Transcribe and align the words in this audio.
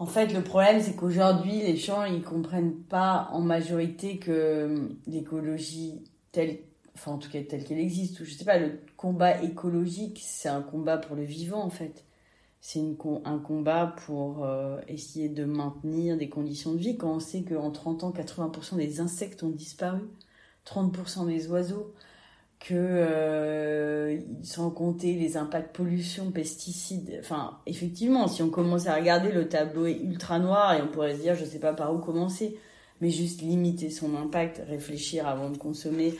En 0.00 0.06
fait, 0.06 0.32
le 0.32 0.42
problème, 0.42 0.80
c'est 0.80 0.96
qu'aujourd'hui, 0.96 1.58
les 1.58 1.76
gens, 1.76 2.04
ils 2.04 2.22
comprennent 2.22 2.74
pas 2.84 3.28
en 3.32 3.42
majorité 3.42 4.16
que 4.16 4.88
l'écologie 5.06 6.02
telle, 6.32 6.60
enfin 6.94 7.12
en 7.12 7.18
tout 7.18 7.30
cas 7.30 7.42
telle 7.42 7.64
qu'elle 7.64 7.78
existe, 7.78 8.18
ou 8.20 8.24
je 8.24 8.32
sais 8.32 8.46
pas, 8.46 8.58
le 8.58 8.80
combat 8.96 9.42
écologique, 9.42 10.18
c'est 10.24 10.48
un 10.48 10.62
combat 10.62 10.96
pour 10.96 11.16
le 11.16 11.24
vivant 11.24 11.62
en 11.62 11.68
fait. 11.68 12.06
C'est 12.62 12.80
un 13.26 13.38
combat 13.38 13.94
pour 14.06 14.42
euh, 14.42 14.80
essayer 14.88 15.28
de 15.28 15.44
maintenir 15.44 16.16
des 16.16 16.30
conditions 16.30 16.72
de 16.72 16.78
vie. 16.78 16.96
Quand 16.96 17.16
on 17.16 17.20
sait 17.20 17.42
qu'en 17.42 17.70
30 17.70 18.04
ans, 18.04 18.10
80% 18.10 18.76
des 18.76 19.00
insectes 19.00 19.42
ont 19.42 19.50
disparu, 19.50 20.00
30% 20.64 21.26
des 21.26 21.48
oiseaux, 21.50 21.94
que 22.58 22.74
euh, 22.74 24.09
sans 24.42 24.70
compter 24.70 25.14
les 25.14 25.36
impacts 25.36 25.74
pollution, 25.74 26.30
pesticides. 26.30 27.18
Enfin, 27.20 27.58
effectivement, 27.66 28.28
si 28.28 28.42
on 28.42 28.50
commence 28.50 28.86
à 28.86 28.94
regarder 28.94 29.32
le 29.32 29.48
tableau 29.48 29.86
est 29.86 30.00
ultra 30.00 30.38
noir 30.38 30.74
et 30.74 30.82
on 30.82 30.88
pourrait 30.88 31.16
se 31.16 31.22
dire 31.22 31.34
je 31.34 31.44
sais 31.44 31.58
pas 31.58 31.72
par 31.72 31.94
où 31.94 31.98
commencer, 31.98 32.58
mais 33.00 33.10
juste 33.10 33.42
limiter 33.42 33.90
son 33.90 34.16
impact, 34.16 34.62
réfléchir 34.68 35.26
avant 35.26 35.50
de 35.50 35.56
consommer, 35.56 36.14